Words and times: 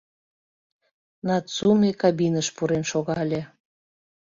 Нацуме 1.27 1.89
кабиныш 2.01 2.47
пурен 2.55 2.83
шогале. 2.91 3.41